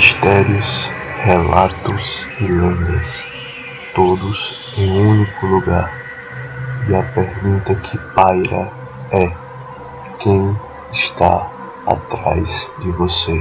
[0.00, 0.86] Mistérios,
[1.26, 3.06] relatos e lendas,
[3.94, 5.92] todos em um único lugar.
[6.88, 8.72] E a pergunta que paira
[9.12, 9.28] é:
[10.22, 10.56] quem
[10.90, 11.52] está
[11.86, 13.34] atrás de você?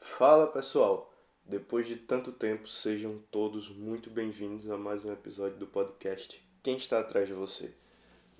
[0.00, 1.12] Fala pessoal!
[1.44, 6.78] Depois de tanto tempo, sejam todos muito bem-vindos a mais um episódio do podcast Quem
[6.78, 7.74] está atrás de você?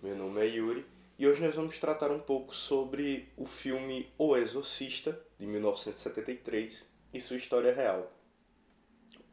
[0.02, 4.36] Meu nome é Yuri e hoje nós vamos tratar um pouco sobre o filme O
[4.36, 8.12] Exorcista, de 1973, e sua história real.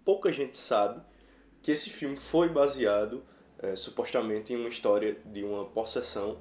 [0.05, 1.01] Pouca gente sabe
[1.61, 3.23] que esse filme foi baseado
[3.57, 6.39] é, supostamente em uma história de uma possessão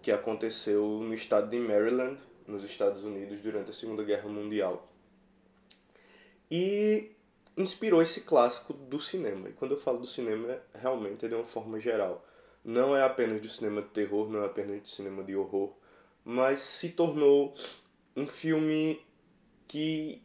[0.00, 4.88] que aconteceu no estado de Maryland, nos Estados Unidos, durante a Segunda Guerra Mundial.
[6.48, 7.10] E
[7.56, 9.48] inspirou esse clássico do cinema.
[9.48, 12.24] E quando eu falo do cinema, realmente é de uma forma geral
[12.64, 15.72] não é apenas do cinema de terror, não é apenas do cinema de horror,
[16.24, 17.54] mas se tornou
[18.16, 19.00] um filme
[19.66, 20.22] que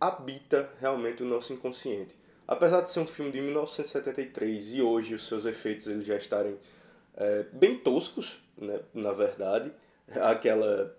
[0.00, 2.14] habita realmente o nosso inconsciente.
[2.48, 6.58] Apesar de ser um filme de 1973 e hoje os seus efeitos eles já estarem
[7.14, 9.72] é, bem toscos, né, na verdade,
[10.10, 10.96] aquela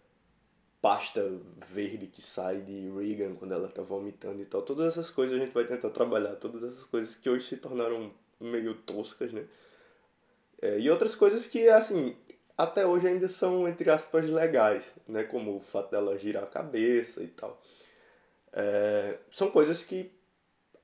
[0.81, 5.35] pasta verde que sai de Regan quando ela está vomitando e tal, todas essas coisas
[5.35, 9.45] a gente vai tentar trabalhar, todas essas coisas que hoje se tornaram meio toscas, né?
[10.61, 12.15] É, e outras coisas que, assim,
[12.57, 15.23] até hoje ainda são, entre aspas, legais, né?
[15.23, 17.59] Como o fato dela girar a cabeça e tal.
[18.53, 20.11] É, são coisas que,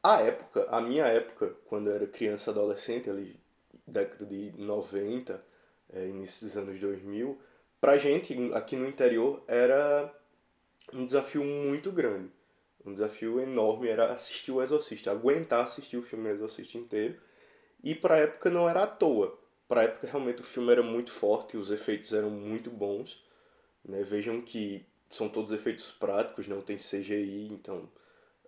[0.02, 3.40] a época, a minha época, quando eu era criança, adolescente, ali,
[3.86, 5.44] década de 90,
[5.94, 7.40] é, início dos anos 2000,
[7.80, 10.12] pra gente, aqui no interior, era
[10.94, 12.32] um desafio muito grande.
[12.84, 17.20] Um desafio enorme era assistir o Exorcista, aguentar assistir o filme Exorcista inteiro.
[17.84, 19.38] E pra época não era à toa
[19.68, 23.24] para época realmente o filme era muito forte, os efeitos eram muito bons.
[23.84, 24.02] Né?
[24.04, 27.90] Vejam que são todos efeitos práticos, não tem CGI, então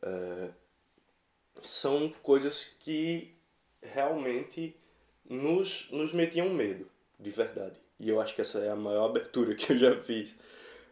[0.02, 0.50] é,
[1.64, 3.36] são coisas que
[3.82, 4.76] realmente
[5.30, 6.90] nos, nos metiam medo,
[7.20, 7.80] de verdade.
[8.00, 10.36] E eu acho que essa é a maior abertura que eu já fiz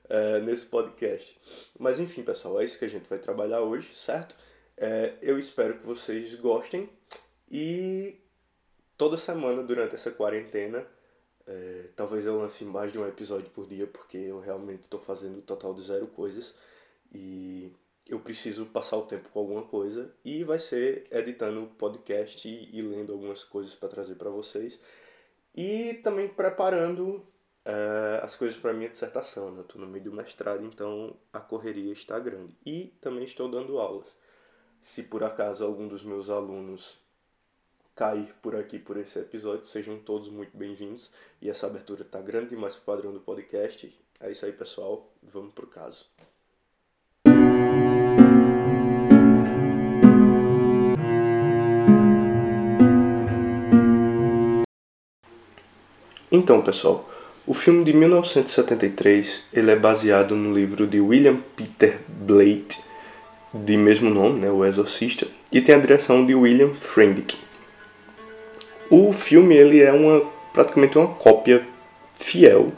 [0.10, 1.38] é, nesse podcast.
[1.78, 4.36] Mas enfim, pessoal, é isso que a gente vai trabalhar hoje, certo?
[4.76, 6.90] É, eu espero que vocês gostem
[7.50, 8.16] e
[8.98, 10.86] toda semana durante essa quarentena.
[11.46, 15.38] É, talvez eu lance mais de um episódio por dia, porque eu realmente estou fazendo
[15.38, 16.54] um total de zero coisas
[17.14, 17.72] e
[18.06, 22.82] eu preciso passar o tempo com alguma coisa e vai ser editando podcast e, e
[22.82, 24.80] lendo algumas coisas para trazer para vocês
[25.56, 27.26] e também preparando
[27.64, 29.52] é, as coisas para minha dissertação.
[29.52, 29.62] Né?
[29.62, 34.08] Estou no meio do mestrado, então a correria está grande e também estou dando aulas.
[34.82, 36.98] Se por acaso algum dos meus alunos
[37.98, 39.66] cair por aqui por esse episódio.
[39.66, 41.10] Sejam todos muito bem-vindos.
[41.42, 43.92] E essa abertura tá grande demais pro padrão do podcast.
[44.22, 45.12] É isso aí, pessoal.
[45.24, 46.06] Vamos pro caso.
[56.32, 57.10] Então, pessoal,
[57.48, 62.80] o filme de 1973 ele é baseado no livro de William Peter Blatty,
[63.54, 67.47] de mesmo nome, né, O Exorcista, e tem a direção de William Friedkin.
[68.90, 70.22] O filme ele é uma
[70.54, 71.66] praticamente uma cópia
[72.14, 72.72] fiel,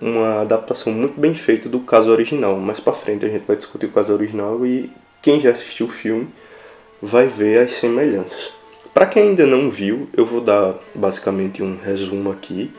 [0.00, 2.58] uma adaptação muito bem feita do caso original.
[2.58, 4.90] Mais para frente a gente vai discutir o caso original e
[5.22, 6.28] quem já assistiu o filme
[7.00, 8.52] vai ver as semelhanças.
[8.92, 12.72] Para quem ainda não viu, eu vou dar basicamente um resumo aqui.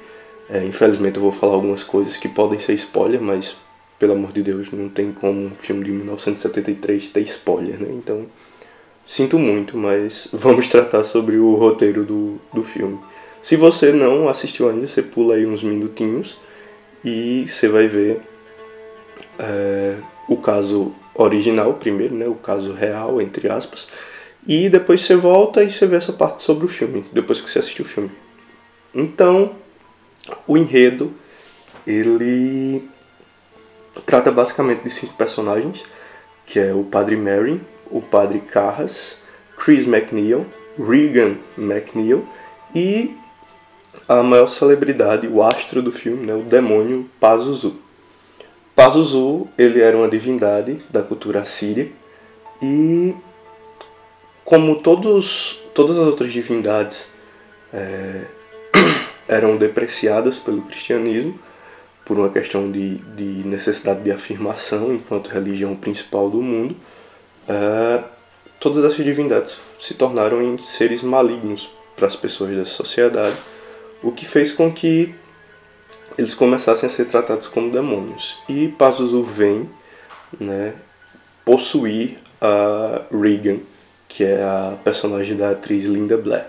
[0.49, 3.55] É, infelizmente eu vou falar algumas coisas que podem ser spoiler, mas
[3.99, 7.87] pelo amor de Deus, não tem como um filme de 1973 ter spoiler, né?
[7.91, 8.25] Então
[9.05, 12.99] Sinto muito, mas vamos tratar sobre o roteiro do, do filme.
[13.41, 16.37] Se você não assistiu ainda, você pula aí uns minutinhos
[17.03, 18.19] e você vai ver
[19.37, 19.95] é,
[20.27, 23.87] o caso original primeiro, né, o caso real, entre aspas,
[24.47, 27.59] e depois você volta e você vê essa parte sobre o filme, depois que você
[27.59, 28.11] assistiu o filme.
[28.93, 29.55] Então,
[30.47, 31.13] o enredo,
[31.85, 32.89] ele
[34.05, 35.83] trata basicamente de cinco personagens,
[36.45, 39.17] que é o Padre Mary, o padre Carras,
[39.57, 40.45] Chris McNeil,
[40.77, 42.27] Regan McNeil
[42.73, 43.15] e
[44.07, 47.75] a maior celebridade, o astro do filme, né, o demônio Pazuzu.
[48.75, 51.89] Pazuzu, ele era uma divindade da cultura assíria
[52.61, 53.15] e
[54.43, 57.07] como todos, todas as outras divindades
[57.73, 58.25] é,
[59.27, 61.39] eram depreciadas pelo cristianismo
[62.05, 66.75] por uma questão de, de necessidade de afirmação enquanto religião principal do mundo,
[67.49, 68.03] uh,
[68.59, 73.35] todas essas divindades se tornaram em seres malignos para as pessoas da sociedade,
[74.03, 75.15] o que fez com que
[76.17, 78.37] eles começassem a ser tratados como demônios.
[78.47, 79.69] E Pazuzu vem
[80.39, 80.73] né,
[81.43, 83.59] possuir a Regan,
[84.07, 86.45] que é a personagem da atriz Linda Blair.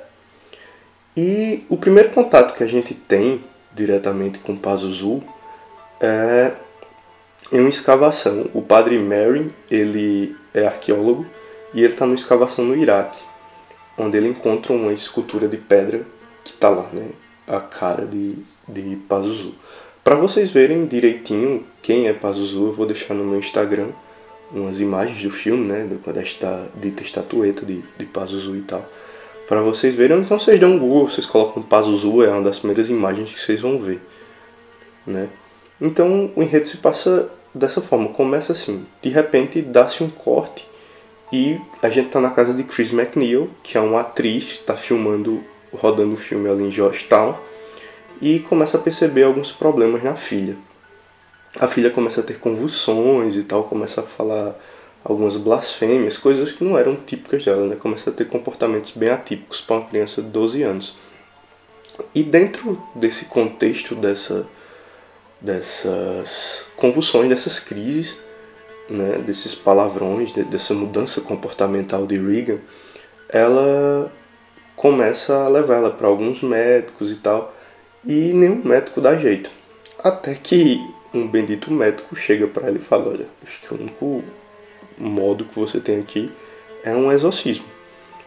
[1.16, 3.42] E o primeiro contato que a gente tem
[3.74, 5.22] diretamente com Pazuzu
[6.00, 6.52] é
[7.52, 8.50] em uma escavação.
[8.52, 11.26] O padre Mary, ele é arqueólogo
[11.74, 13.22] e ele está numa escavação no Iraque,
[13.98, 16.06] onde ele encontra uma escultura de pedra
[16.42, 17.10] que está lá, né?
[17.46, 18.36] A cara de,
[18.66, 19.54] de Pazuzu.
[20.02, 23.90] Para vocês verem direitinho quem é Pazuzu, eu vou deixar no meu Instagram
[24.52, 25.88] umas imagens do filme, né?
[26.12, 28.84] Desta dita estatueta de, de Pazuzu e tal.
[29.46, 32.88] Para vocês verem, então vocês dão um Google, vocês colocam Pazuzu, é uma das primeiras
[32.88, 34.00] imagens que vocês vão ver,
[35.06, 35.28] né?
[35.80, 40.66] Então o enredo se passa dessa forma, começa assim, de repente dá-se um corte
[41.32, 45.42] e a gente tá na casa de Chris McNeil, que é uma atriz, está filmando,
[45.72, 47.36] rodando o filme ali em Georgetown,
[48.20, 50.56] e começa a perceber alguns problemas na filha.
[51.58, 54.54] A filha começa a ter convulsões e tal, começa a falar
[55.02, 57.76] algumas blasfêmias, coisas que não eram típicas dela, né?
[57.76, 60.96] Começa a ter comportamentos bem atípicos para uma criança de 12 anos.
[62.14, 64.46] E dentro desse contexto dessa
[65.40, 68.18] dessas convulsões, dessas crises,
[68.88, 72.58] né, desses palavrões, de, dessa mudança comportamental de Regan,
[73.28, 74.12] ela
[74.74, 77.54] começa a levar ela para alguns médicos e tal,
[78.04, 79.50] e nenhum médico dá jeito.
[80.02, 80.78] Até que
[81.12, 84.22] um bendito médico chega para ela e fala: Olha, acho que o único
[84.98, 86.30] modo que você tem aqui
[86.84, 87.75] é um exorcismo.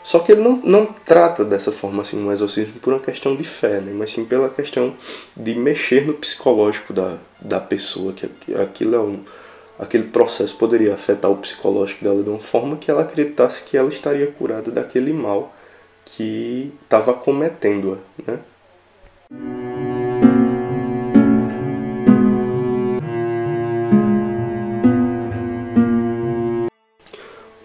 [0.03, 3.43] Só que ele não, não trata dessa forma assim, um exorcismo por uma questão de
[3.43, 3.91] fé, né?
[3.93, 4.95] mas sim pela questão
[5.35, 9.23] de mexer no psicológico da, da pessoa, que, que aquilo é um,
[9.77, 13.89] aquele processo poderia afetar o psicológico dela de uma forma que ela acreditasse que ela
[13.89, 15.53] estaria curada daquele mal
[16.05, 17.97] que estava cometendo-a.
[18.25, 18.39] Né?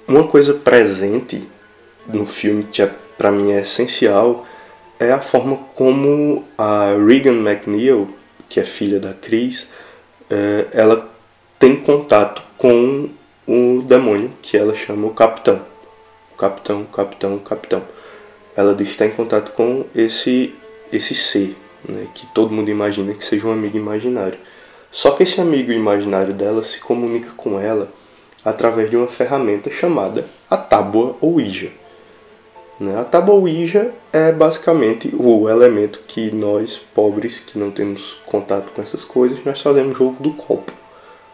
[0.07, 1.49] Uma coisa presente
[2.07, 4.47] no filme que é, para mim é essencial
[4.99, 8.09] é a forma como a Regan McNeil,
[8.49, 9.69] que é filha da Chris,
[10.31, 11.11] é, ela
[11.59, 13.11] tem contato com
[13.47, 15.61] o demônio que ela chama o Capitão.
[16.33, 17.83] O Capitão, o Capitão, o Capitão.
[18.57, 20.55] Ela diz que está em contato com esse
[20.93, 21.57] esse ser,
[21.89, 24.39] né, que todo mundo imagina que seja um amigo imaginário.
[24.93, 27.89] Só que esse amigo imaginário dela se comunica com ela
[28.45, 31.73] através de uma ferramenta chamada a tábua Ouija.
[32.79, 32.99] Né?
[32.99, 33.43] A tábua
[34.13, 39.61] é basicamente o elemento que nós, pobres, que não temos contato com essas coisas, nós
[39.61, 40.73] fazemos jogo do copo,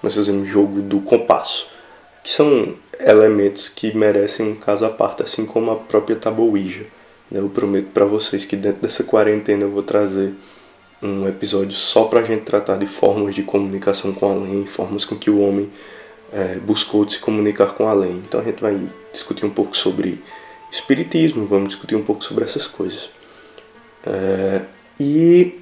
[0.02, 1.68] nós fazemos jogo do compasso,
[2.22, 6.50] que são elementos que merecem um caso à parte, assim como a própria tábua.
[7.30, 7.40] Né?
[7.40, 10.34] Eu prometo para vocês que dentro dessa quarentena eu vou trazer
[11.02, 15.16] um episódio só para a gente tratar de formas de comunicação com além, formas com
[15.16, 15.70] que o homem
[16.30, 18.16] é, buscou se comunicar com além.
[18.16, 18.78] Então a gente vai
[19.10, 20.22] discutir um pouco sobre
[20.70, 23.10] espiritismo, vamos discutir um pouco sobre essas coisas.
[24.06, 24.62] É,
[24.98, 25.60] e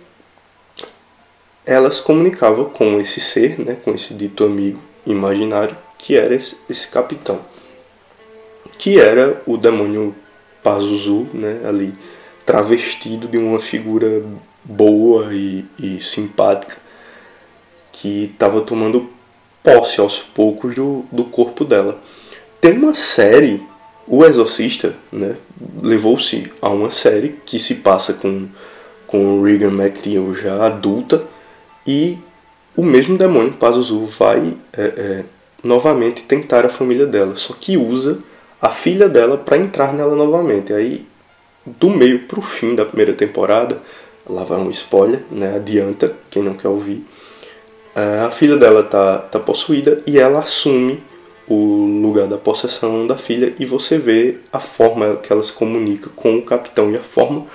[1.64, 6.88] elas comunicavam com esse ser, né, com esse dito amigo imaginário, que era esse, esse
[6.88, 7.40] capitão,
[8.78, 10.14] que era o demônio
[10.62, 11.94] Pazuzu, né, ali
[12.44, 14.22] travestido de uma figura
[14.64, 16.76] boa e, e simpática,
[17.92, 19.10] que estava tomando
[19.62, 22.00] posse aos poucos do, do corpo dela.
[22.60, 23.62] Tem uma série
[24.08, 25.36] o Exorcista né,
[25.82, 28.48] levou-se a uma série que se passa com,
[29.06, 31.22] com Regan McNeil já adulta
[31.86, 32.18] e
[32.74, 35.24] o mesmo demônio Pazuzu vai é, é,
[35.62, 38.18] novamente tentar a família dela, só que usa
[38.60, 40.72] a filha dela para entrar nela novamente.
[40.72, 41.06] Aí,
[41.66, 43.78] do meio para o fim da primeira temporada,
[44.28, 47.04] lá vai um spoiler, né, adianta, quem não quer ouvir,
[47.94, 51.02] é, a filha dela tá, tá possuída e ela assume
[51.48, 56.10] o lugar da possessão da filha e você vê a forma que ela se comunica
[56.14, 57.46] com o capitão e a forma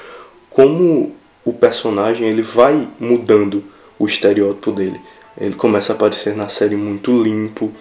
[0.49, 3.63] como o personagem ele vai mudando
[3.99, 4.99] o estereótipo dele.
[5.39, 7.71] Ele começa a aparecer na série muito limpo,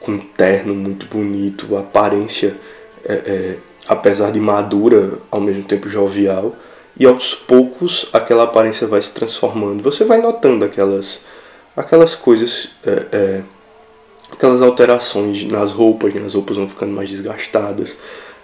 [0.00, 2.56] com terno muito bonito, aparência,
[3.04, 3.56] é, é,
[3.88, 6.54] apesar de madura, ao mesmo tempo jovial,
[6.98, 9.82] e aos poucos aquela aparência vai se transformando.
[9.82, 11.24] Você vai notando aquelas,
[11.76, 12.70] aquelas coisas.
[12.84, 13.42] É, é
[14.30, 16.22] aquelas alterações nas roupas, né?
[16.24, 17.98] as roupas vão ficando mais desgastadas,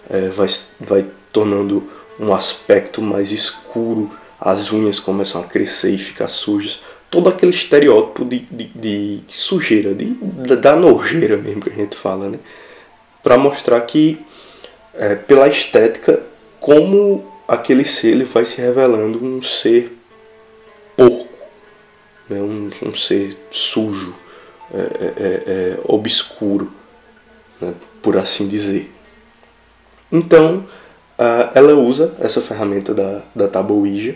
[0.08, 0.48] é, vai,
[0.80, 4.10] vai tornando um aspecto mais escuro,
[4.40, 9.94] as unhas começam a crescer e ficar sujas, todo aquele estereótipo de, de, de sujeira,
[9.94, 10.06] de,
[10.56, 12.38] da nojeira mesmo que a gente fala, né?
[13.22, 14.18] para mostrar que
[14.94, 16.22] é, pela estética
[16.58, 19.96] como aquele ser ele vai se revelando um ser
[20.96, 21.28] porco,
[22.28, 22.40] né?
[22.40, 24.14] um, um ser sujo,
[24.72, 26.72] é, é, é, é obscuro,
[27.60, 27.74] né?
[28.00, 28.92] por assim dizer.
[30.10, 30.66] Então,
[31.54, 34.14] ela usa essa ferramenta da, da tábua Ouija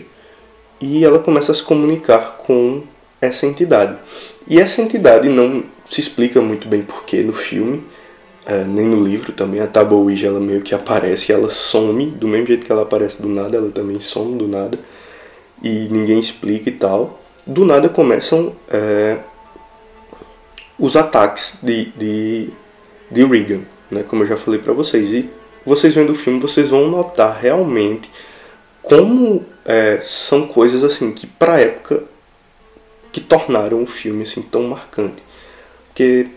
[0.79, 2.83] e ela começa a se comunicar com
[3.21, 3.97] essa entidade.
[4.47, 7.83] E essa entidade não se explica muito bem porquê no filme,
[8.45, 9.59] é, nem no livro também.
[9.59, 13.21] A tábua Ouija ela meio que aparece, ela some, do mesmo jeito que ela aparece
[13.21, 14.77] do nada, ela também some do nada.
[15.63, 17.19] E ninguém explica e tal.
[17.45, 18.53] Do nada começam
[20.79, 22.49] os ataques de, de,
[23.09, 25.11] de Regan, né, como eu já falei para vocês.
[25.11, 25.29] E
[25.65, 28.09] vocês vendo o filme, vocês vão notar realmente
[28.81, 32.03] como é, são coisas assim que para época
[33.11, 35.21] que tornaram o filme assim tão marcante.
[35.87, 36.27] Porque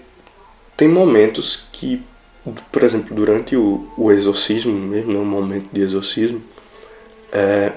[0.76, 2.02] tem momentos que,
[2.72, 6.42] por exemplo, durante o, o exorcismo, mesmo né, momento de exorcismo,
[7.30, 7.72] é,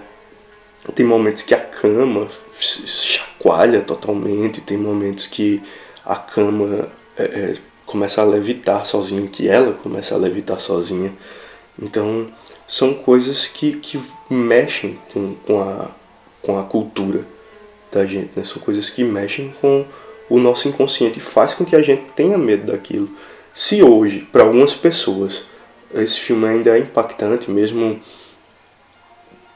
[0.96, 2.27] tem momentos que a cama
[2.60, 5.62] chacoalha totalmente, tem momentos que
[6.05, 7.55] a cama é, é,
[7.86, 11.13] começa a levitar sozinha, que ela começa a levitar sozinha.
[11.81, 12.27] Então,
[12.67, 15.91] são coisas que, que mexem com, com, a,
[16.41, 17.25] com a cultura
[17.91, 18.43] da gente, né?
[18.43, 19.86] São coisas que mexem com
[20.29, 23.10] o nosso inconsciente e faz com que a gente tenha medo daquilo.
[23.53, 25.43] Se hoje, para algumas pessoas,
[25.93, 28.00] esse filme ainda é impactante, mesmo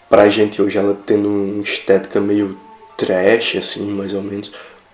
[0.10, 2.58] pra gente hoje ela tendo uma estética meio
[2.96, 4.52] trash, assim, mais ou menos,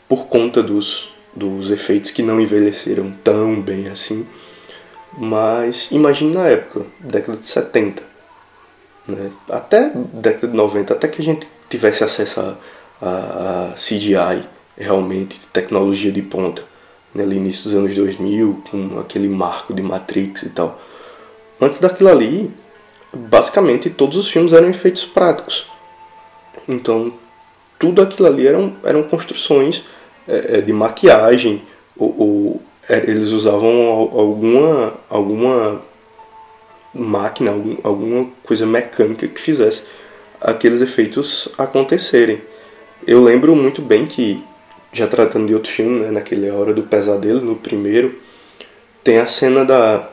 [0.07, 4.27] por conta dos, dos efeitos que não envelheceram tão bem assim.
[5.17, 8.03] Mas imagine na época, década de 70,
[9.07, 9.31] né?
[9.49, 12.57] até década de 90, até que a gente tivesse acesso a,
[13.01, 14.47] a, a CGI,
[14.77, 16.63] realmente, tecnologia de ponta,
[17.13, 17.23] né?
[17.23, 20.79] ali início dos anos 2000, com aquele marco de Matrix e tal.
[21.61, 22.51] Antes daquilo ali,
[23.15, 25.67] basicamente todos os filmes eram efeitos práticos.
[26.67, 27.13] Então,
[27.77, 29.83] tudo aquilo ali eram, eram construções
[30.27, 31.61] é, de maquiagem
[31.97, 33.69] ou, ou é, eles usavam
[34.13, 35.81] alguma, alguma
[36.93, 37.51] máquina,
[37.83, 39.83] alguma coisa mecânica que fizesse
[40.39, 42.41] aqueles efeitos acontecerem.
[43.07, 44.43] Eu lembro muito bem que,
[44.91, 48.19] já tratando de outro filme, né, naquele Hora do Pesadelo, no primeiro,
[49.03, 50.09] tem a cena da,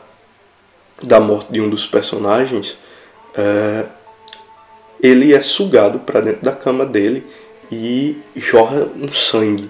[1.03, 2.77] da morte de um dos personagens.
[3.35, 3.85] É,
[5.01, 7.25] ele é sugado para dentro da cama dele
[7.71, 9.69] e jorra um sangue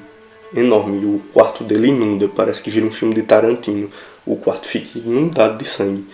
[0.55, 1.05] enorme.
[1.05, 3.89] O quarto dele inunda, parece que vira um filme de Tarantino.
[4.25, 6.05] O quarto fica inundado de sangue.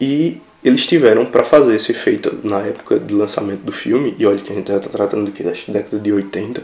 [0.00, 4.38] E eles tiveram para fazer esse efeito na época do lançamento do filme, e olha
[4.38, 6.62] que a gente está tratando do que da década de 80,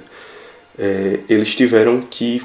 [0.78, 2.42] é, eles tiveram que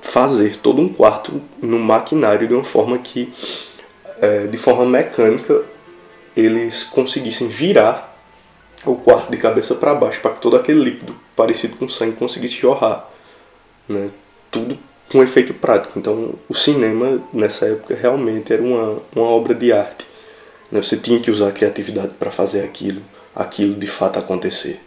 [0.00, 3.32] fazer todo um quarto no maquinário de uma forma que,
[4.20, 5.62] é, de forma mecânica,
[6.36, 8.12] eles conseguissem virar
[8.84, 12.54] o quarto de cabeça para baixo para que todo aquele líquido parecido com sangue conseguisse
[12.54, 13.10] jorrar
[13.88, 14.10] né?
[14.50, 14.78] Tudo
[15.10, 15.98] com efeito prático.
[15.98, 20.06] Então, o cinema nessa época realmente era uma, uma obra de arte.
[20.70, 20.82] Né?
[20.82, 23.02] Você tinha que usar a criatividade para fazer aquilo,
[23.34, 24.80] aquilo de fato acontecer.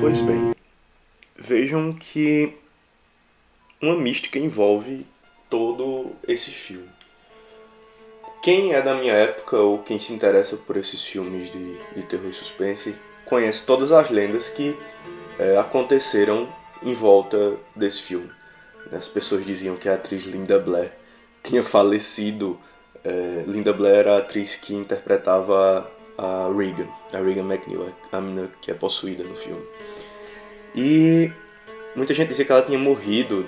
[0.00, 0.52] Pois bem,
[1.36, 2.52] vejam que
[3.80, 5.06] uma mística envolve
[5.50, 6.93] todo esse filme.
[8.44, 12.28] Quem é da minha época ou quem se interessa por esses filmes de, de terror
[12.28, 14.78] e suspense conhece todas as lendas que
[15.38, 18.30] é, aconteceram em volta desse filme.
[18.92, 20.92] As pessoas diziam que a atriz Linda Blair
[21.42, 22.60] tinha falecido.
[23.02, 28.50] É, Linda Blair era a atriz que interpretava a Regan, a Regan McNeil, a menina
[28.60, 29.64] que é possuída no filme.
[30.76, 31.32] E
[31.96, 33.46] muita gente dizia que ela tinha morrido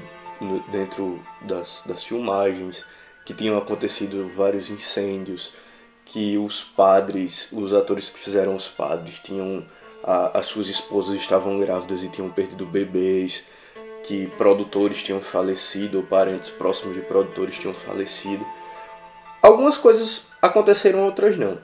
[0.73, 2.83] dentro das, das filmagens
[3.27, 5.53] que tinham acontecido vários incêndios,
[6.05, 9.67] que os padres, os atores que fizeram os padres, tinham
[10.03, 13.45] a, as suas esposas estavam grávidas e tinham perdido bebês,
[14.05, 18.47] que produtores tinham falecido, ou parentes próximos de produtores tinham falecido.
[19.43, 21.59] Algumas coisas aconteceram, outras não.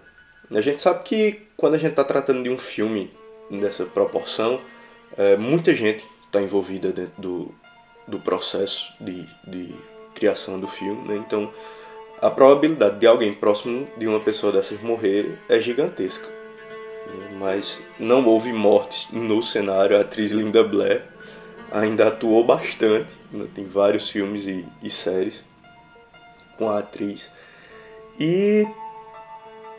[0.53, 3.13] A gente sabe que quando a gente está tratando de um filme
[3.49, 4.61] dessa proporção,
[5.17, 7.55] é, muita gente está envolvida dentro do,
[8.09, 9.75] do processo de, de
[10.23, 11.17] criação do filme, né?
[11.17, 11.53] Então,
[12.21, 16.29] a probabilidade de alguém próximo de uma pessoa dessas morrer é gigantesca.
[17.41, 19.97] Mas não houve mortes no cenário.
[19.97, 21.03] A atriz Linda Blair
[21.73, 23.13] ainda atuou bastante.
[23.33, 23.49] Né?
[23.53, 25.43] Tem vários filmes e, e séries
[26.57, 27.29] com a atriz.
[28.21, 28.65] E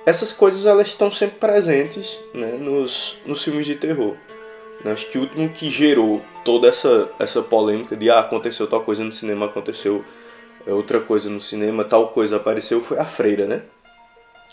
[0.05, 4.17] essas coisas elas estão sempre presentes né, nos, nos filmes de terror.
[4.83, 9.01] Acho que o último que gerou toda essa, essa polêmica de ah, aconteceu tal coisa
[9.01, 10.03] no cinema, aconteceu
[10.71, 13.63] outra coisa no cinema, tal coisa apareceu, foi a Freira, né?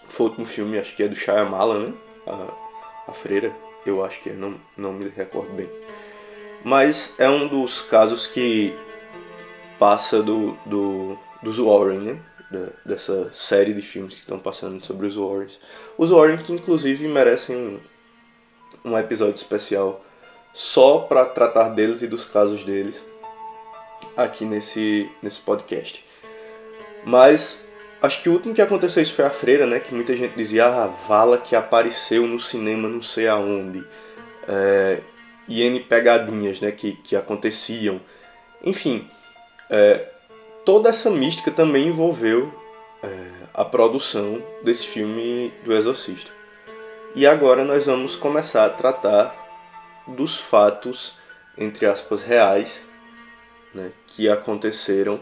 [0.08, 1.94] Foi o último filme, acho que é do Shyamalan, né?
[2.26, 3.54] A, a Freira,
[3.86, 5.68] eu acho que é, não, não me recordo bem.
[6.64, 8.74] Mas é um dos casos que
[9.78, 12.20] passa do, do, dos Warren, né?
[12.50, 15.60] Da, dessa série de filmes que estão passando sobre os Warrens.
[15.96, 17.80] Os Warren que inclusive merecem um,
[18.90, 20.04] um episódio especial
[20.52, 23.00] só para tratar deles e dos casos deles
[24.16, 26.04] aqui nesse, nesse podcast.
[27.04, 27.66] Mas
[28.02, 29.80] acho que o último que aconteceu isso foi a Freira, né?
[29.80, 33.84] Que muita gente dizia, ah, a vala que apareceu no cinema não sei aonde.
[34.48, 35.00] É,
[35.48, 36.70] e N pegadinhas, né?
[36.70, 38.00] Que, que aconteciam.
[38.62, 39.08] Enfim,
[39.68, 40.08] é,
[40.64, 42.52] toda essa mística também envolveu
[43.02, 43.08] é,
[43.54, 46.30] a produção desse filme do Exorcista.
[47.14, 49.34] E agora nós vamos começar a tratar
[50.06, 51.16] dos fatos,
[51.58, 52.82] entre aspas, reais,
[53.74, 55.20] né, que aconteceram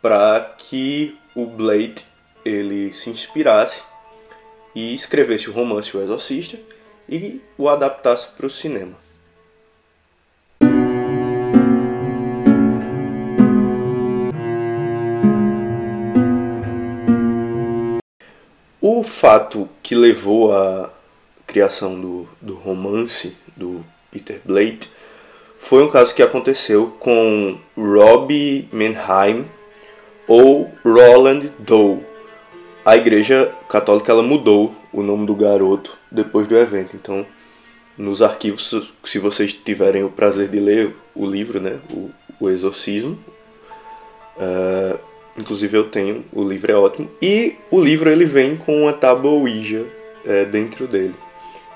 [0.00, 2.04] para que o Blade
[2.44, 3.82] ele se inspirasse
[4.74, 6.58] e escrevesse o romance O Exorcista
[7.08, 8.94] e o adaptasse para o cinema.
[18.80, 20.92] O fato que levou à
[21.46, 24.88] criação do, do romance do Peter Blade
[25.58, 29.46] foi um caso que aconteceu com Robbie Menheim
[30.26, 32.00] ou Roland Doe.
[32.84, 36.94] A igreja católica ela mudou o nome do garoto depois do evento.
[36.94, 37.26] Então,
[37.98, 43.18] nos arquivos, se vocês tiverem o prazer de ler o livro, né, o, o Exorcismo,
[44.36, 44.98] uh,
[45.36, 47.10] inclusive eu tenho, o livro é ótimo.
[47.20, 49.84] E o livro ele vem com uma tábua Ouija
[50.24, 51.14] uh, dentro dele.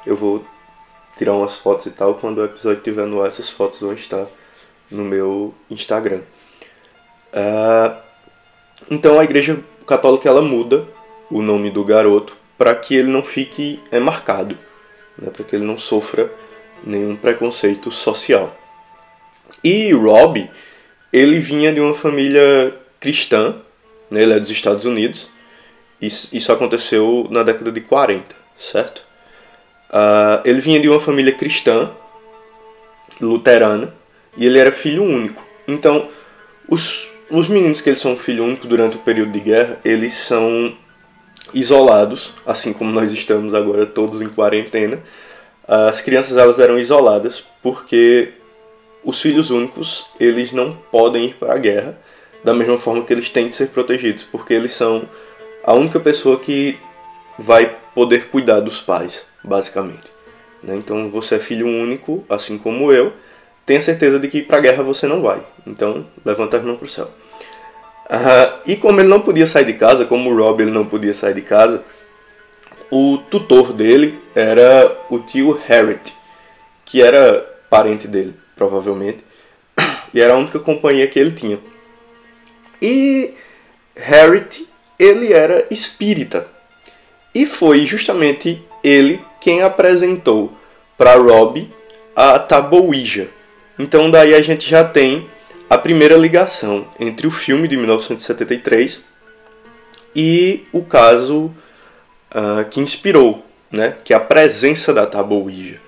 [0.07, 0.45] Eu vou
[1.21, 2.15] tirar umas fotos e tal.
[2.15, 4.27] Quando o episódio estiver no ar, essas fotos vão estar
[4.91, 6.23] no meu Instagram.
[7.33, 7.95] Uh,
[8.91, 10.89] então a Igreja Católica ela muda
[11.31, 14.57] o nome do garoto para que ele não fique é, marcado,
[15.19, 16.33] né, para que ele não sofra
[16.83, 18.57] nenhum preconceito social.
[19.63, 20.51] E Rob,
[21.13, 23.61] ele vinha de uma família cristã,
[24.11, 25.29] né, ele é dos Estados Unidos,
[26.01, 29.10] isso, isso aconteceu na década de 40, certo?
[29.91, 31.91] Uh, ele vinha de uma família cristã,
[33.21, 33.93] luterana,
[34.37, 35.45] e ele era filho único.
[35.67, 36.09] Então,
[36.69, 40.73] os, os meninos que eles são filho único durante o período de guerra, eles são
[41.53, 45.03] isolados, assim como nós estamos agora todos em quarentena.
[45.67, 48.33] As crianças elas eram isoladas porque
[49.05, 51.99] os filhos únicos eles não podem ir para a guerra
[52.45, 55.09] da mesma forma que eles têm de ser protegidos, porque eles são
[55.65, 56.79] a única pessoa que
[57.39, 60.13] vai poder cuidar dos pais basicamente.
[60.63, 60.77] Né?
[60.77, 63.13] Então você é filho único, assim como eu,
[63.65, 65.43] tenha certeza de que para a guerra você não vai.
[65.67, 67.11] Então levanta as mãos para o céu.
[68.07, 71.15] Uh, e como ele não podia sair de casa, como o Rob ele não podia
[71.15, 71.85] sair de casa,
[72.91, 76.13] o tutor dele era o tio Harriet,
[76.85, 79.25] que era parente dele, provavelmente,
[80.13, 81.61] e era a única companhia que ele tinha.
[82.83, 83.33] E
[83.95, 84.67] Harriet,
[84.99, 86.49] ele era espírita.
[87.33, 90.53] E foi justamente ele quem apresentou
[90.97, 91.71] para Rob
[92.15, 93.29] a Taboija.
[93.79, 95.27] Então daí a gente já tem
[95.69, 99.03] a primeira ligação entre o filme de 1973
[100.15, 101.45] e o caso
[102.35, 103.95] uh, que inspirou, né?
[104.05, 105.81] que é a presença da Taboija.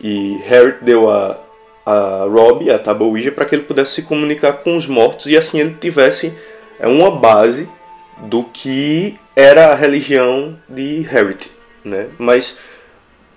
[0.00, 1.40] E Harry deu a,
[1.84, 5.58] a Rob a Taboija para que ele pudesse se comunicar com os mortos e assim
[5.58, 6.32] ele tivesse
[6.78, 7.68] é, uma base
[8.18, 11.55] do que era a religião de Harry.
[11.86, 12.08] Né?
[12.18, 12.58] Mas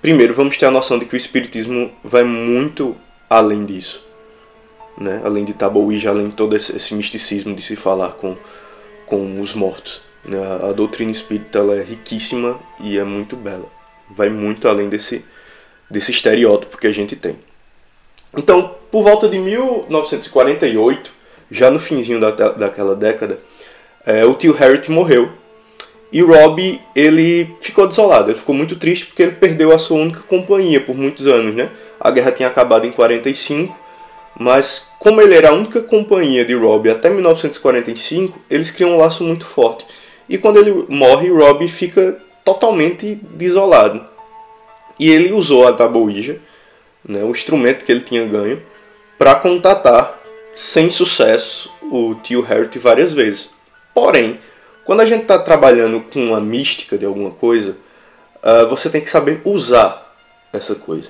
[0.02, 2.98] primeiro vamos ter a noção de que o espiritismo vai muito
[3.30, 4.04] além disso,
[4.98, 5.22] né?
[5.24, 8.36] Além de Taboija, além de todo esse, esse, misticismo de se falar com
[9.06, 10.02] com os mortos.
[10.26, 10.40] Né?
[10.44, 13.70] A, a doutrina espírita é riquíssima e é muito bela.
[14.10, 15.24] Vai muito além desse
[15.90, 17.38] desse estereótipo que a gente tem.
[18.36, 21.14] Então, por volta de 1948,
[21.52, 23.40] já no finzinho da, daquela década,
[24.04, 25.32] é, o tio Harriet morreu
[26.12, 30.22] e Rob, ele ficou desolado, ele ficou muito triste porque ele perdeu a sua única
[30.22, 31.70] companhia por muitos anos, né?
[32.00, 33.78] A guerra tinha acabado em 45,
[34.40, 39.24] mas como ele era a única companhia de Rob até 1945, eles criam um laço
[39.24, 39.86] muito forte.
[40.28, 44.04] E quando ele morre, Rob fica totalmente desolado.
[45.00, 46.40] E ele usou a taboija,
[47.08, 48.62] né, o instrumento que ele tinha ganho,
[49.18, 50.20] para contatar
[50.56, 53.50] sem sucesso o tio Harriet várias vezes.
[53.94, 54.40] Porém,
[54.90, 57.78] quando a gente está trabalhando com a mística de alguma coisa,
[58.42, 60.18] uh, você tem que saber usar
[60.52, 61.10] essa coisa.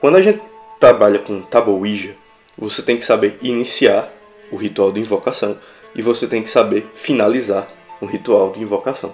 [0.00, 0.40] Quando a gente
[0.78, 2.14] trabalha com Taboija,
[2.56, 4.12] você tem que saber iniciar
[4.52, 5.58] o ritual de invocação
[5.92, 7.66] e você tem que saber finalizar
[8.00, 9.12] o ritual de invocação.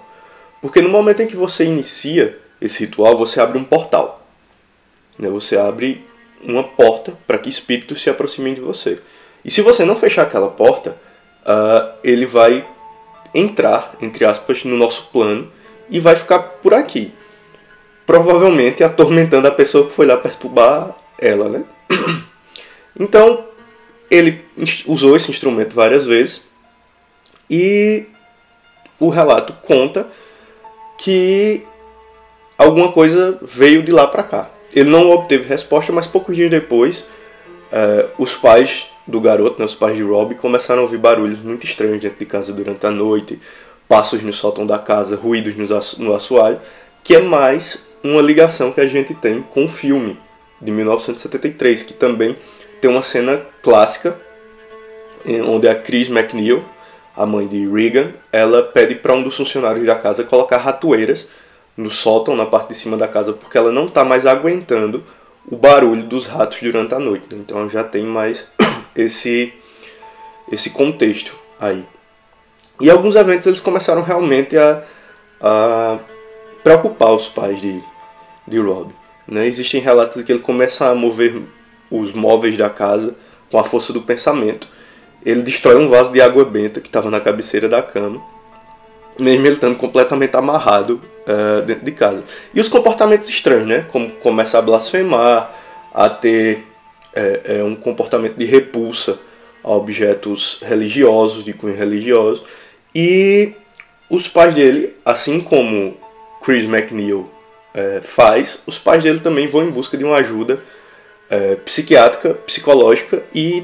[0.61, 4.27] Porque no momento em que você inicia esse ritual, você abre um portal.
[5.17, 5.27] Né?
[5.27, 6.05] Você abre
[6.43, 8.99] uma porta para que espíritos se aproximem de você.
[9.43, 10.91] E se você não fechar aquela porta,
[11.41, 12.76] uh, ele vai
[13.33, 15.51] entrar, entre aspas, no nosso plano
[15.89, 17.11] e vai ficar por aqui.
[18.05, 21.63] Provavelmente atormentando a pessoa que foi lá perturbar ela, né?
[22.99, 23.45] Então,
[24.09, 24.43] ele
[24.87, 26.41] usou esse instrumento várias vezes
[27.47, 28.07] e
[28.99, 30.07] o relato conta
[30.97, 31.61] que
[32.57, 34.49] alguma coisa veio de lá para cá.
[34.73, 37.05] Ele não obteve resposta, mas poucos dias depois,
[37.71, 41.65] uh, os pais do garoto, né, os pais de Rob, começaram a ouvir barulhos muito
[41.65, 43.39] estranhos dentro de casa durante a noite,
[43.87, 45.55] passos no sótão da casa, ruídos
[45.97, 46.59] no assoalho,
[47.03, 50.19] que é mais uma ligação que a gente tem com o filme
[50.61, 52.35] de 1973, que também
[52.81, 54.17] tem uma cena clássica
[55.45, 56.63] onde a Chris McNeil,
[57.15, 61.27] a mãe de Regan, ela pede para um dos funcionários da casa colocar ratoeiras
[61.75, 65.03] no sótão, na parte de cima da casa, porque ela não está mais aguentando
[65.49, 67.33] o barulho dos ratos durante a noite.
[67.33, 67.41] Né?
[67.41, 68.45] Então já tem mais
[68.95, 69.53] esse
[70.51, 71.85] esse contexto aí.
[72.79, 74.83] E alguns eventos eles começaram realmente a,
[75.41, 75.99] a
[76.63, 77.83] preocupar os pais de,
[78.47, 78.93] de Rob.
[79.27, 79.47] Né?
[79.47, 81.41] Existem relatos de que ele começa a mover
[81.89, 83.15] os móveis da casa
[83.49, 84.67] com a força do pensamento.
[85.25, 88.21] Ele destrói um vaso de água benta que estava na cabeceira da cama
[89.19, 92.23] mesmo ele estando completamente amarrado uh, dentro de casa.
[92.53, 93.85] E os comportamentos estranhos, né?
[93.91, 95.51] Como começa a blasfemar,
[95.93, 96.65] a ter
[97.13, 99.19] é, é, um comportamento de repulsa
[99.63, 102.43] a objetos religiosos, de cunho religioso.
[102.93, 103.53] E
[104.09, 105.97] os pais dele, assim como
[106.41, 107.29] Chris McNeil
[107.73, 110.61] é, faz, os pais dele também vão em busca de uma ajuda
[111.29, 113.63] é, psiquiátrica, psicológica e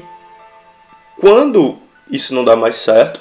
[1.18, 1.78] quando
[2.10, 3.20] isso não dá mais certo,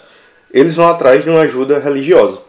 [0.54, 2.40] eles vão atrás de uma ajuda religiosa.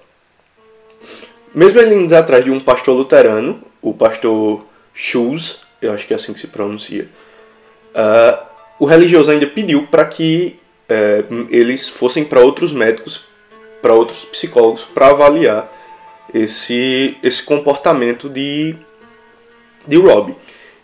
[1.54, 6.16] Mesmo ele indo atrás de um pastor luterano, o pastor Schulz, eu acho que é
[6.16, 7.08] assim que se pronuncia,
[7.94, 8.44] uh,
[8.78, 10.58] o religioso ainda pediu para que
[10.90, 13.26] uh, eles fossem para outros médicos,
[13.80, 15.72] para outros psicólogos, para avaliar
[16.32, 18.74] esse, esse comportamento de,
[19.86, 20.34] de Rob.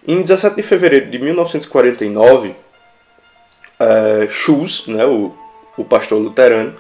[0.07, 5.35] Em 17 de fevereiro de 1949, uh, Schulz, né, o,
[5.77, 6.77] o pastor luterano,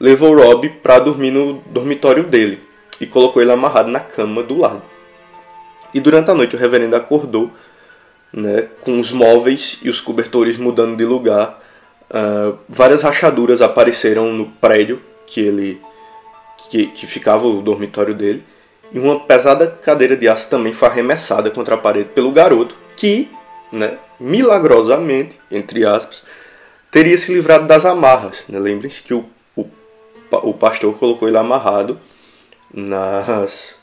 [0.00, 2.60] levou Rob para dormir no dormitório dele
[2.98, 4.82] e colocou ele amarrado na cama do lado.
[5.92, 7.50] E durante a noite o reverendo acordou,
[8.32, 11.60] né, com os móveis e os cobertores mudando de lugar.
[12.08, 15.80] Uh, várias rachaduras apareceram no prédio que ele
[16.68, 18.44] que, que ficava o dormitório dele
[18.92, 23.30] e uma pesada cadeira de aço também foi arremessada contra a parede pelo garoto que,
[23.72, 26.24] né, milagrosamente, entre aspas,
[26.90, 28.44] teria se livrado das amarras.
[28.48, 28.58] Né?
[28.58, 29.24] Lembrem-se que o
[30.32, 31.98] o pastor colocou ele amarrado
[32.72, 33.76] nas,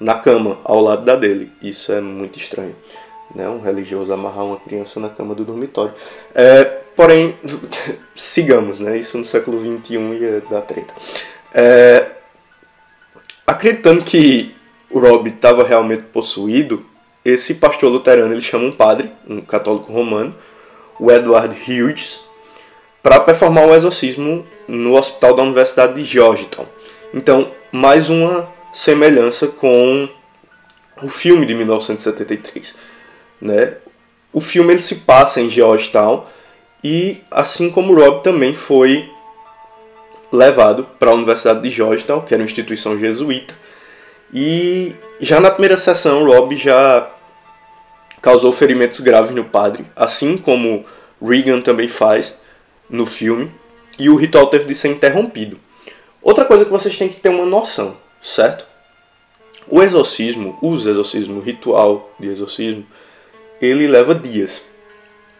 [0.00, 1.50] na cama, ao lado da dele.
[1.62, 2.76] Isso é muito estranho.
[3.34, 3.48] Né?
[3.48, 5.94] Um religioso amarrar uma criança na cama do dormitório.
[6.34, 6.64] É,
[6.94, 7.36] porém,
[8.14, 8.96] sigamos, né?
[8.98, 10.94] Isso no século XXI ia dar treta.
[11.52, 12.10] É,
[13.46, 14.54] acreditando que
[14.90, 16.84] o Rob estava realmente possuído,
[17.24, 20.34] esse pastor luterano ele chama um padre, um católico romano,
[21.00, 22.20] o Edward Hughes,
[23.04, 26.66] para performar um exorcismo no hospital da Universidade de Georgetown.
[27.12, 30.08] Então, mais uma semelhança com
[31.02, 32.74] o filme de 1973.
[33.42, 33.76] Né?
[34.32, 36.24] O filme ele se passa em Georgetown
[36.82, 39.06] e, assim como Rob também foi
[40.32, 43.54] levado para a Universidade de Georgetown, que era uma instituição jesuíta.
[44.32, 47.06] E já na primeira sessão, Rob já
[48.22, 50.86] causou ferimentos graves no padre, assim como
[51.20, 52.42] Regan também faz
[52.88, 53.50] no filme
[53.98, 55.58] e o ritual teve de ser interrompido.
[56.22, 58.66] Outra coisa que vocês têm que ter uma noção, certo?
[59.68, 62.86] O exorcismo, os exorcismos, o ritual de exorcismo,
[63.60, 64.62] ele leva dias.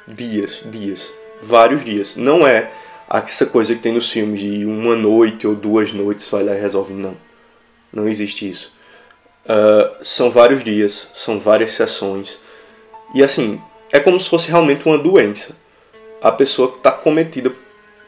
[0.07, 1.13] Dias, dias.
[1.43, 2.17] Vários dias.
[2.17, 2.71] Não é
[3.09, 6.61] essa coisa que tem nos filmes de uma noite ou duas noites vai lá e
[6.61, 6.95] resolve.
[6.95, 7.17] Não.
[7.93, 8.73] Não existe isso.
[9.45, 12.39] Uh, são vários dias, são várias sessões.
[13.15, 13.61] E assim,
[13.93, 15.55] é como se fosse realmente uma doença
[16.25, 17.53] a pessoa que está cometida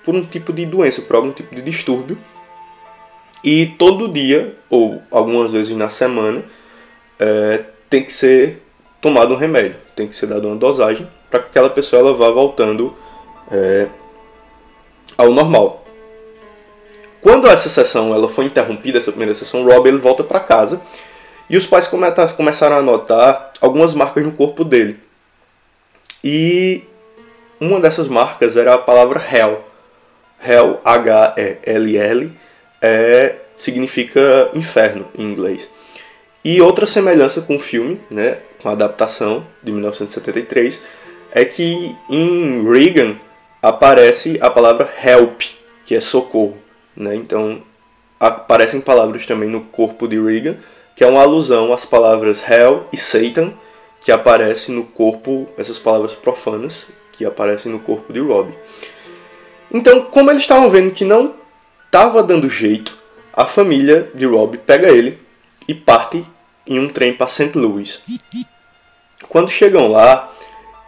[0.02, 2.18] por um tipo de doença, por algum tipo de distúrbio.
[3.44, 6.42] E todo dia, ou algumas vezes na semana,
[7.20, 8.62] é, tem que ser
[9.00, 12.30] tomado um remédio, tem que ser dado uma dosagem para que aquela pessoa ela vá
[12.30, 12.96] voltando
[13.52, 13.86] é,
[15.16, 15.84] ao normal.
[17.20, 20.80] Quando essa sessão ela foi interrompida, essa primeira sessão, Rob ele volta para casa
[21.50, 21.88] e os pais
[22.36, 24.98] começaram a notar algumas marcas no corpo dele.
[26.22, 26.82] E
[27.60, 29.64] uma dessas marcas era a palavra Hell.
[30.44, 32.32] Hell, H-E-L-L,
[32.82, 35.68] é significa inferno em inglês.
[36.44, 40.78] E outra semelhança com o filme, né, com a adaptação de 1973,
[41.32, 43.16] é que em Reagan
[43.60, 45.40] aparece a palavra help,
[45.84, 46.56] que é socorro.
[46.94, 47.16] Né?
[47.16, 47.62] Então
[48.20, 50.56] aparecem palavras também no corpo de Reagan,
[50.94, 53.52] que é uma alusão às palavras hell e Satan,
[54.00, 58.52] que aparecem no corpo, essas palavras profanas, que aparecem no corpo de Rob.
[59.72, 61.34] Então, como eles estavam vendo que não
[61.86, 62.96] estava dando jeito,
[63.32, 65.18] a família de Rob pega ele
[65.66, 66.24] e parte
[66.66, 67.52] em um trem para St.
[67.54, 68.02] Louis.
[69.28, 70.32] Quando chegam lá,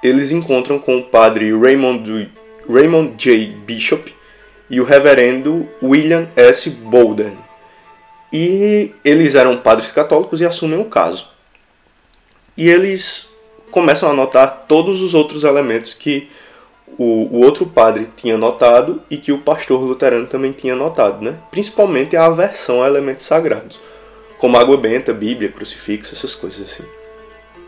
[0.03, 2.31] eles encontram com o padre Raymond,
[2.69, 3.47] Raymond J.
[3.67, 4.15] Bishop
[4.71, 6.71] e o reverendo William S.
[6.71, 7.37] Bolden.
[8.33, 11.29] E eles eram padres católicos e assumem o caso.
[12.57, 13.28] E eles
[13.71, 16.29] começam a notar todos os outros elementos que
[16.97, 21.39] o, o, outro padre tinha notado e que o pastor luterano também tinha notado, né?
[21.51, 23.79] principalmente a aversão a elementos sagrados,
[24.39, 26.85] como água benta, Bíblia, crucifixo, essas coisas assim,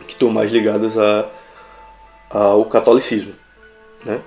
[0.07, 1.29] que estão mais ligadas a,
[2.29, 3.33] ao catolicismo.
[4.03, 4.19] Né?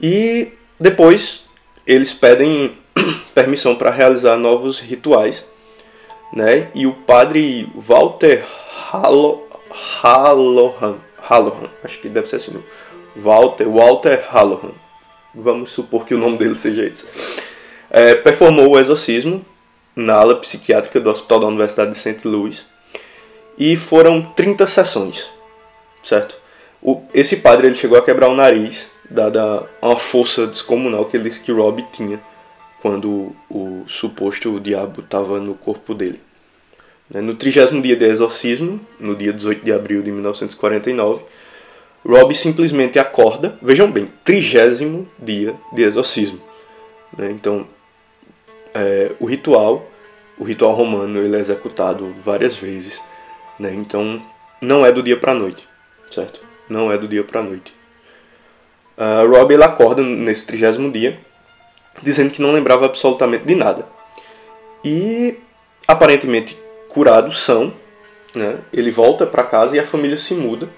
[0.00, 1.44] E depois
[1.86, 2.76] eles pedem
[3.34, 5.44] permissão para realizar novos rituais,
[6.32, 6.70] né?
[6.74, 8.44] e o padre Walter
[10.02, 12.62] Halloran, Halloran, acho que deve ser assim,
[13.16, 14.72] Walter, Walter Halloran,
[15.34, 17.06] vamos supor que o nome dele seja esse,
[17.90, 19.44] é, performou o exorcismo
[19.96, 22.26] na ala psiquiátrica do Hospital da Universidade de St.
[22.26, 22.64] Louis
[23.58, 25.28] e foram 30 sessões,
[26.02, 26.36] certo?
[26.82, 31.28] O, esse padre ele chegou a quebrar o nariz, dada uma força descomunal que ele
[31.28, 32.20] disse que Rob tinha
[32.82, 36.20] quando o suposto diabo estava no corpo dele.
[37.10, 41.24] Né, no trigésimo dia de exorcismo, no dia 18 de abril de 1949,
[42.04, 46.40] Rob simplesmente acorda, vejam bem, trigésimo dia de exorcismo.
[47.16, 47.30] Né?
[47.30, 47.66] Então,
[48.74, 49.86] é, o ritual,
[50.38, 53.00] o ritual romano, ele é executado várias vezes.
[53.58, 53.72] Né?
[53.72, 54.20] Então,
[54.60, 55.66] não é do dia para a noite,
[56.10, 56.40] certo?
[56.68, 57.72] Não é do dia para a noite.
[58.96, 61.18] Uh, Rob ele acorda nesse trigésimo dia,
[62.02, 63.86] dizendo que não lembrava absolutamente de nada.
[64.84, 65.36] E,
[65.86, 66.56] aparentemente
[66.94, 67.74] curados são,
[68.34, 68.58] né?
[68.72, 70.68] ele volta para casa e a família se muda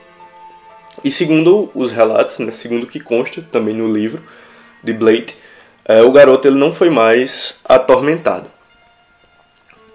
[1.04, 4.22] e segundo os relatos, né, segundo o que consta também no livro
[4.82, 5.34] de Blake,
[5.84, 8.50] é, o garoto ele não foi mais atormentado.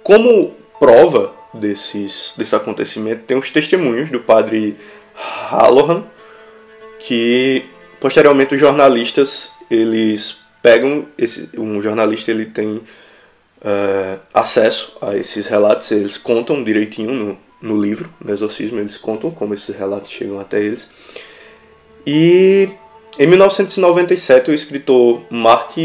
[0.04, 4.78] Como prova desses, desse acontecimento, tem os testemunhos do padre
[5.16, 6.04] Halloran,
[7.00, 7.66] que
[8.00, 12.82] posteriormente os jornalistas eles pegam esse, um jornalista ele tem
[13.62, 19.32] uh, acesso a esses relatos, eles contam direitinho no, no livro, no Exorcismo, eles contam
[19.32, 20.88] como esses relatos chegam até eles.
[22.06, 22.70] E
[23.20, 25.76] em 1997, o escritor Mark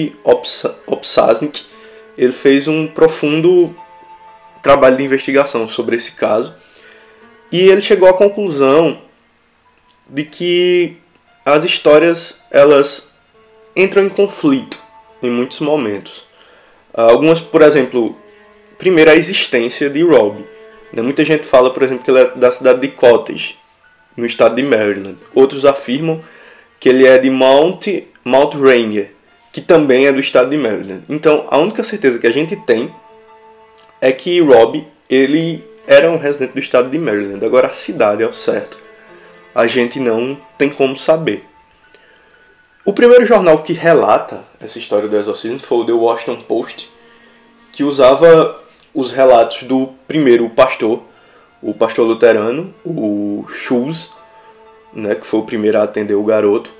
[0.86, 1.64] Opsasnik
[2.16, 3.76] ele fez um profundo
[4.62, 6.54] trabalho de investigação sobre esse caso
[7.52, 9.02] e ele chegou à conclusão
[10.08, 10.96] de que
[11.44, 13.12] as histórias elas
[13.76, 14.82] entram em conflito
[15.22, 16.25] em muitos momentos.
[16.96, 18.16] Algumas, por exemplo,
[18.78, 20.44] primeiro a existência de Rob
[20.92, 21.02] né?
[21.02, 23.56] Muita gente fala, por exemplo, que ele é da cidade de Cottage,
[24.16, 25.18] no estado de Maryland.
[25.34, 26.22] Outros afirmam
[26.80, 27.86] que ele é de Mount,
[28.24, 29.10] Mount Rainier,
[29.52, 31.04] que também é do estado de Maryland.
[31.08, 32.92] Então, a única certeza que a gente tem
[34.00, 37.44] é que Rob ele era um residente do estado de Maryland.
[37.44, 38.78] Agora, a cidade, ao certo,
[39.54, 41.44] a gente não tem como saber.
[42.86, 46.88] O primeiro jornal que relata essa história do exorcismo foi o The Washington Post,
[47.72, 48.60] que usava
[48.94, 51.02] os relatos do primeiro pastor,
[51.60, 54.12] o pastor luterano, o Schulz,
[54.94, 56.70] né, que foi o primeiro a atender o garoto,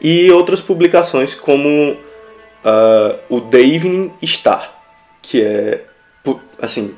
[0.00, 4.72] e outras publicações como uh, o The Evening Star,
[5.20, 5.84] que é,
[6.60, 6.96] assim,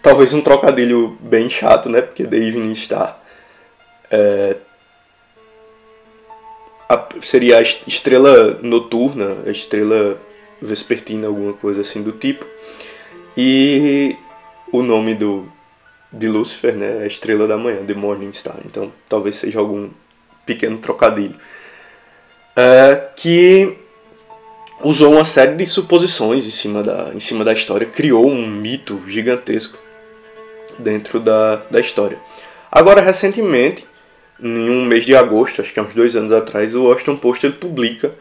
[0.00, 3.20] talvez um trocadilho bem chato, né, porque Evening Star
[4.08, 4.54] é,
[6.90, 10.20] a, seria a estrela noturna, a estrela
[10.60, 12.44] vespertina, alguma coisa assim do tipo.
[13.36, 14.16] E
[14.72, 15.50] o nome do,
[16.12, 18.58] de Lúcifer né, é a estrela da manhã, The Morning Star.
[18.64, 19.88] Então talvez seja algum
[20.44, 21.36] pequeno trocadilho.
[22.56, 23.78] É, que
[24.82, 29.00] usou uma série de suposições em cima, da, em cima da história, criou um mito
[29.06, 29.78] gigantesco
[30.76, 32.18] dentro da, da história.
[32.72, 33.86] Agora, recentemente,
[34.42, 37.46] em um mês de agosto, acho que há uns dois anos atrás, o Washington Post
[37.46, 38.14] ele publica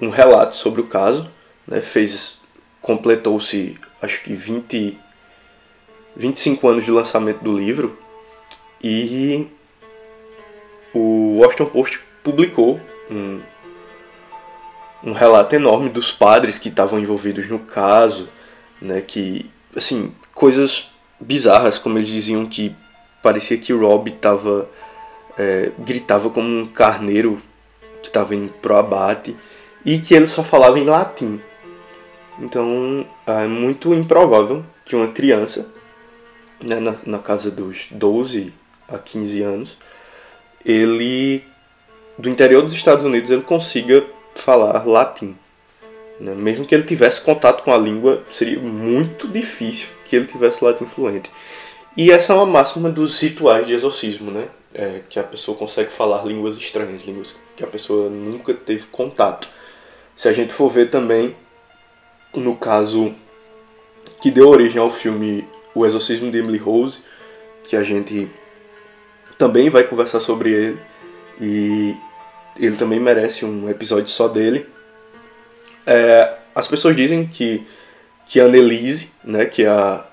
[0.00, 1.30] um relato sobre o caso,
[1.66, 2.38] né, fez
[2.80, 4.98] completou-se acho que 20,
[6.14, 7.98] 25 anos de lançamento do livro
[8.82, 9.48] e
[10.92, 12.78] o Washington Post publicou
[13.10, 13.40] um,
[15.02, 18.28] um relato enorme dos padres que estavam envolvidos no caso,
[18.80, 22.74] né, que, assim, coisas bizarras, como eles diziam que
[23.22, 24.68] parecia que Rob tava,
[25.38, 27.40] é, gritava como um carneiro
[28.02, 29.36] que estava indo pro abate
[29.84, 31.40] e que ele só falava em latim.
[32.38, 35.72] Então é muito improvável que uma criança,
[36.62, 38.52] né, na, na casa dos 12
[38.88, 39.78] a 15 anos,
[40.64, 41.44] ele
[42.18, 45.36] do interior dos Estados Unidos ele consiga falar latim.
[46.20, 46.34] Né?
[46.34, 50.86] Mesmo que ele tivesse contato com a língua, seria muito difícil que ele tivesse latim
[50.86, 51.30] fluente.
[51.96, 54.48] E essa é uma máxima dos rituais de exorcismo, né?
[54.74, 59.48] É, que a pessoa consegue falar línguas estranhas, línguas que a pessoa nunca teve contato.
[60.16, 61.36] Se a gente for ver também,
[62.34, 63.14] no caso
[64.20, 67.00] que deu origem ao filme O Exorcismo de Emily Rose,
[67.68, 68.28] que a gente
[69.38, 70.80] também vai conversar sobre ele,
[71.40, 71.96] e
[72.58, 74.66] ele também merece um episódio só dele.
[75.86, 77.66] É, as pessoas dizem que,
[78.26, 80.06] que a Annelise, né, que é a,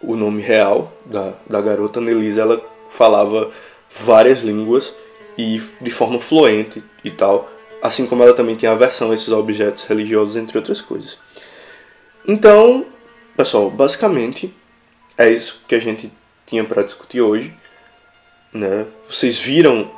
[0.00, 3.50] o nome real da, da garota Annelise, ela falava
[3.90, 4.94] várias línguas
[5.36, 7.50] e de forma fluente e tal,
[7.82, 11.18] assim como ela também tinha aversão a esses objetos religiosos, entre outras coisas.
[12.26, 12.86] Então,
[13.36, 14.52] pessoal, basicamente
[15.16, 16.12] é isso que a gente
[16.46, 17.54] tinha para discutir hoje.
[18.52, 18.86] Né?
[19.08, 19.90] Vocês viram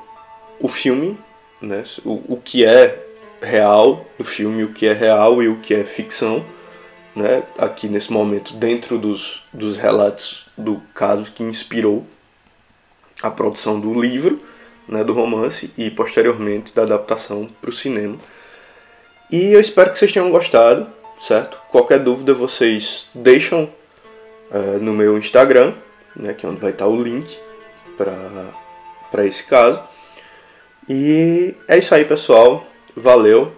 [0.60, 1.18] o filme,
[1.60, 1.84] né?
[2.04, 3.06] o, o que é
[3.40, 6.44] real no filme, o que é real e o que é ficção,
[7.14, 7.42] né?
[7.56, 12.04] aqui nesse momento, dentro dos, dos relatos do caso que inspirou
[13.22, 14.40] a produção do livro,
[14.88, 18.16] né, do romance e posteriormente da adaptação para o cinema.
[19.30, 21.58] E eu espero que vocês tenham gostado, certo?
[21.70, 23.70] Qualquer dúvida vocês deixam
[24.50, 25.74] uh, no meu Instagram,
[26.16, 27.38] né, que é onde vai estar o link
[27.96, 29.80] para esse caso.
[30.88, 32.66] E é isso aí, pessoal.
[32.96, 33.52] Valeu.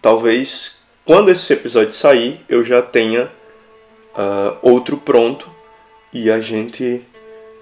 [0.00, 3.24] Talvez quando esse episódio sair eu já tenha
[4.14, 5.50] uh, outro pronto
[6.12, 7.04] e a gente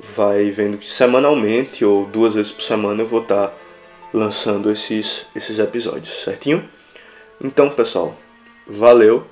[0.01, 3.55] vai vendo que semanalmente ou duas vezes por semana eu vou estar tá
[4.13, 6.69] lançando esses, esses episódios, certinho?
[7.41, 8.17] Então, pessoal,
[8.67, 9.27] valeu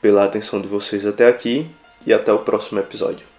[0.00, 1.70] pela atenção de vocês até aqui
[2.06, 3.29] e até o próximo episódio.